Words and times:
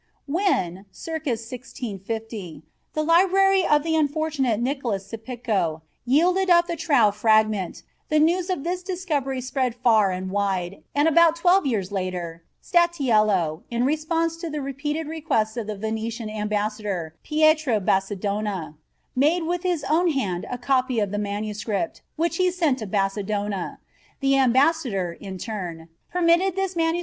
When, 0.25 0.87
circa 0.91 1.33
1650, 1.37 2.63
the 2.95 3.03
library 3.03 3.63
of 3.63 3.83
the 3.83 3.95
unfortunate 3.95 4.59
Nicolas 4.59 5.07
Cippico 5.07 5.81
yielded 6.07 6.49
up 6.49 6.65
the 6.65 6.75
Trau 6.75 7.11
fragment, 7.13 7.83
the 8.09 8.17
news 8.17 8.49
of 8.49 8.63
this 8.63 8.81
discovery 8.81 9.41
spread 9.41 9.75
far 9.75 10.09
and 10.09 10.31
wide 10.31 10.81
and 10.95 11.07
about 11.07 11.35
twelve 11.35 11.67
years 11.67 11.91
later, 11.91 12.41
Statileo, 12.63 13.61
in 13.69 13.85
response 13.85 14.37
to 14.37 14.49
the 14.49 14.59
repeated 14.59 15.05
requests 15.07 15.55
of 15.55 15.67
the 15.67 15.77
Venetian 15.77 16.31
ambassador, 16.31 17.13
Pietro 17.21 17.79
Basadonna, 17.79 18.73
made 19.15 19.43
with 19.43 19.61
his 19.61 19.83
own 19.87 20.09
hand 20.09 20.47
a 20.49 20.57
copy 20.57 20.99
of 20.99 21.11
the 21.11 21.19
MS., 21.19 21.63
which 22.15 22.37
he 22.37 22.49
sent 22.49 22.79
to 22.79 22.87
Basadonna. 22.87 23.77
The 24.19 24.35
ambassador, 24.35 25.11
in 25.21 25.37
turn, 25.37 25.89
permitted 26.11 26.55
this 26.55 26.75
MS. 26.75 26.99